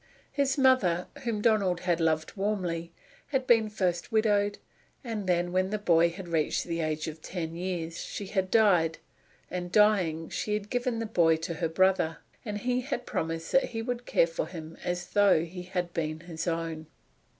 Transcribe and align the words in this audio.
His 0.31 0.57
mother, 0.57 1.05
whom 1.25 1.43
Donald 1.43 1.81
had 1.81 1.99
loved 1.99 2.35
warmly, 2.35 2.91
had 3.27 3.45
been 3.45 3.69
first 3.69 4.11
widowed, 4.11 4.57
and 5.03 5.27
then, 5.27 5.51
when 5.51 5.71
her 5.71 5.77
boy 5.77 6.09
had 6.09 6.27
reached 6.27 6.63
the 6.63 6.79
age 6.81 7.07
of 7.07 7.21
ten 7.21 7.53
years, 7.53 8.03
she 8.03 8.25
had 8.25 8.49
died; 8.49 8.97
and, 9.51 9.71
dying, 9.71 10.27
she 10.29 10.55
had 10.55 10.71
given 10.71 10.97
the 10.97 11.05
boy 11.05 11.35
to 11.45 11.53
her 11.53 11.69
brother, 11.69 12.17
and 12.43 12.57
he 12.61 12.81
had 12.81 13.05
promised 13.05 13.51
that 13.51 13.65
he 13.65 13.83
would 13.83 14.07
care 14.07 14.25
for 14.25 14.47
him 14.47 14.75
as 14.83 15.09
though 15.11 15.43
he 15.45 15.61
had 15.61 15.93
been 15.93 16.21
his 16.21 16.47
own. 16.47 16.87